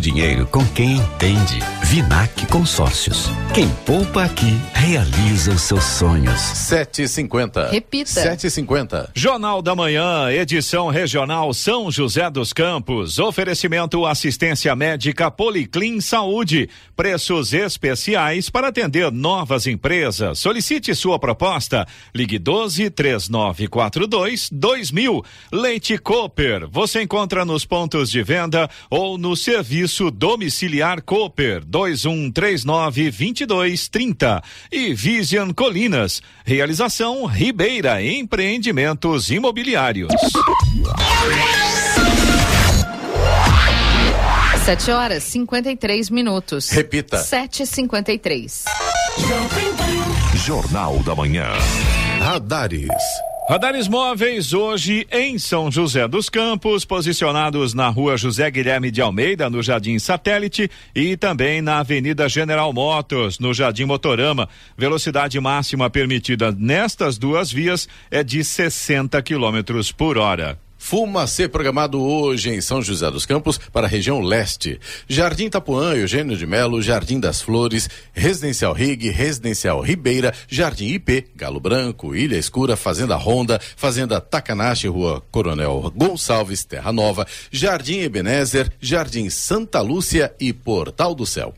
[0.00, 1.58] dinheiro com quem entende.
[1.84, 3.28] Vinac Consórcios.
[3.52, 6.40] Quem poupa aqui realiza os seus sonhos.
[6.40, 7.68] 750.
[7.68, 8.08] Repita.
[8.08, 9.10] 750.
[9.14, 13.18] Jornal da Manhã, edição regional São José dos Campos.
[13.18, 16.70] Oferecimento assistência médica Policlin Saúde.
[16.96, 20.38] Preços especiais para atender novas empresas.
[20.38, 21.86] Solicite sua proposta.
[22.14, 25.24] Ligue 12 3942 2000.
[25.52, 26.68] Leite Cooper.
[26.70, 35.50] Você encontra nos pontos de venda ou no serviço domiciliar Cooper 2139 2230 e Vision
[35.52, 36.22] Colinas.
[36.44, 40.12] Realização Ribeira Empreendimentos Imobiliários.
[44.64, 46.70] Sete horas cinquenta e três minutos.
[46.70, 47.18] Repita.
[47.18, 48.64] Sete cinquenta e três.
[50.36, 51.48] Jornal da Manhã.
[52.20, 52.88] Radares.
[53.50, 59.50] Radares móveis hoje em São José dos Campos, posicionados na rua José Guilherme de Almeida,
[59.50, 64.48] no Jardim Satélite, e também na Avenida General Motors, no Jardim Motorama.
[64.78, 70.56] Velocidade máxima permitida nestas duas vias é de 60 quilômetros por hora.
[70.80, 74.80] Fumacê programado hoje em São José dos Campos para a região leste.
[75.06, 81.60] Jardim Itapuã, Eugênio de Melo, Jardim das Flores, Residencial Rig, Residencial Ribeira, Jardim IP, Galo
[81.60, 89.28] Branco, Ilha Escura, Fazenda Honda, Fazenda Takanashi, Rua Coronel Gonçalves, Terra Nova, Jardim Ebenezer, Jardim
[89.28, 91.54] Santa Lúcia e Portal do Céu.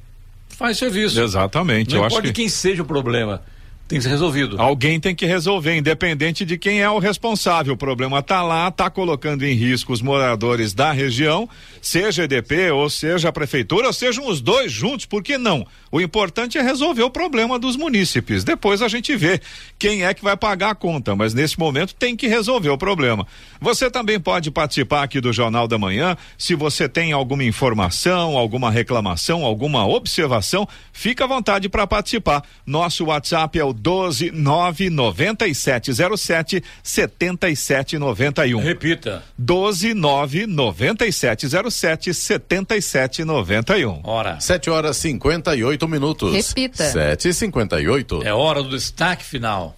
[0.48, 1.20] faz serviço.
[1.20, 3.42] Exatamente, Não eu importa acho que quem seja o problema,
[3.88, 4.60] tem que ser resolvido.
[4.60, 7.72] Alguém tem que resolver, independente de quem é o responsável.
[7.72, 11.48] O problema tá lá, tá colocando em risco os moradores da região,
[11.80, 15.66] seja EDP ou seja a prefeitura, ou sejam os dois juntos, por que não?
[15.90, 18.44] O importante é resolver o problema dos munícipes.
[18.44, 19.40] Depois a gente vê
[19.78, 23.26] quem é que vai pagar a conta, mas nesse momento tem que resolver o problema.
[23.58, 26.14] Você também pode participar aqui do Jornal da Manhã.
[26.36, 32.44] Se você tem alguma informação, alguma reclamação, alguma observação, fica à vontade para participar.
[32.66, 38.62] Nosso WhatsApp é o 1299707 7791.
[38.62, 39.22] Repita.
[39.38, 44.00] 1299707 7791.
[44.04, 44.40] Hora.
[44.40, 46.32] 7 horas 58 minutos.
[46.34, 46.84] Repita.
[46.84, 49.76] 7 e 58 É hora do destaque final.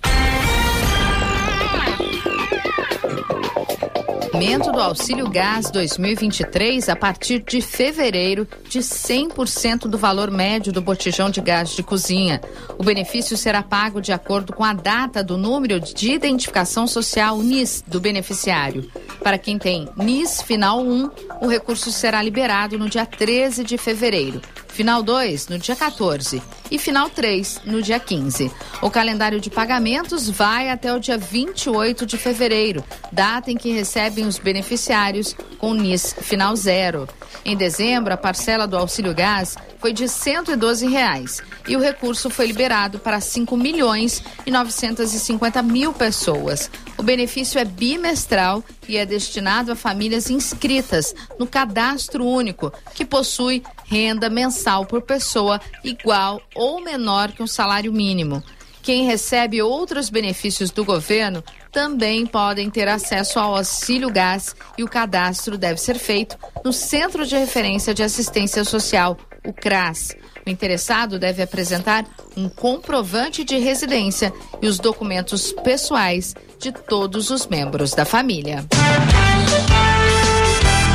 [4.32, 10.80] Aumento do auxílio gás 2023 a partir de fevereiro de 100% do valor médio do
[10.80, 12.40] botijão de gás de cozinha.
[12.78, 17.84] O benefício será pago de acordo com a data do número de identificação social NIS
[17.86, 18.88] do beneficiário.
[19.20, 21.10] Para quem tem NIS final 1,
[21.42, 24.40] o recurso será liberado no dia 13 de fevereiro.
[24.80, 28.50] Final 2 no dia 14 e final 3 no dia 15.
[28.80, 34.26] O calendário de pagamentos vai até o dia 28 de fevereiro, data em que recebem
[34.26, 37.06] os beneficiários com NIS final zero.
[37.44, 42.46] Em dezembro, a parcela do auxílio gás foi de 112 reais e o recurso foi
[42.46, 46.70] liberado para 5 milhões e 950 mil pessoas.
[46.96, 53.62] O benefício é bimestral e é destinado a famílias inscritas no cadastro único, que possui
[53.90, 58.42] renda mensal por pessoa igual ou menor que um salário mínimo.
[58.82, 64.88] Quem recebe outros benefícios do governo também podem ter acesso ao auxílio gás e o
[64.88, 70.16] cadastro deve ser feito no Centro de Referência de Assistência Social, o CRAS.
[70.46, 74.32] O interessado deve apresentar um comprovante de residência
[74.62, 78.64] e os documentos pessoais de todos os membros da família.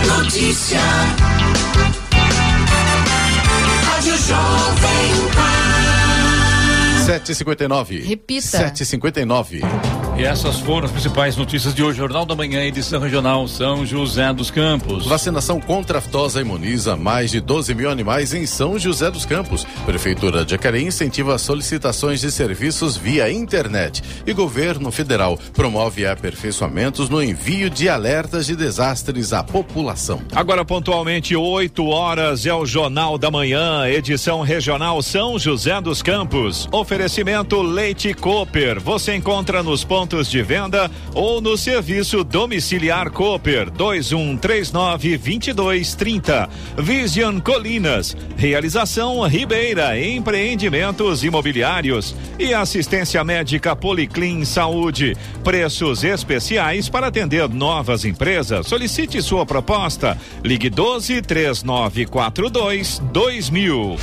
[0.07, 0.79] Notícia.
[4.05, 5.64] Rádio Jovem Pan.
[7.05, 8.03] 7h59.
[8.03, 8.71] Repita.
[8.71, 9.61] 7h59.
[10.17, 11.97] E essas foram as principais notícias de hoje.
[11.97, 15.05] Jornal da Manhã, edição regional São José dos Campos.
[15.05, 19.67] Vacinação contra a aftosa imuniza mais de 12 mil animais em São José dos Campos.
[19.85, 24.01] Prefeitura de Jacareí incentiva solicitações de serviços via internet.
[24.25, 30.21] E governo federal promove aperfeiçoamentos no envio de alertas de desastres à população.
[30.33, 36.69] Agora, pontualmente, 8 horas, é o Jornal da Manhã, edição regional São José dos Campos.
[36.95, 38.79] Oferecimento Leite Cooper.
[38.79, 46.49] Você encontra nos pontos de venda ou no serviço domiciliar Cooper 2139 2230.
[46.77, 48.15] Vision Colinas.
[48.37, 55.17] Realização Ribeira Empreendimentos Imobiliários e assistência médica Policlin Saúde.
[55.43, 58.67] Preços especiais para atender novas empresas.
[58.67, 60.17] Solicite sua proposta.
[60.41, 63.97] Ligue 12 3942 2000.